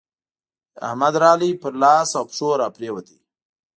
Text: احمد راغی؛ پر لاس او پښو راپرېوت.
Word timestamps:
احمد 0.87 1.13
راغی؛ 1.23 1.51
پر 1.61 1.73
لاس 1.81 2.09
او 2.17 2.23
پښو 2.29 2.49
راپرېوت. 2.61 3.07